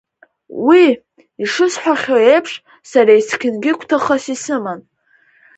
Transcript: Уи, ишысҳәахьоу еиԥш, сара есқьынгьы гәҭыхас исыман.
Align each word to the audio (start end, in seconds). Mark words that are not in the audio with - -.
Уи, 0.67 0.83
ишысҳәахьоу 1.43 2.21
еиԥш, 2.31 2.53
сара 2.91 3.11
есқьынгьы 3.17 3.71
гәҭыхас 3.79 4.25
исыман. 4.33 4.79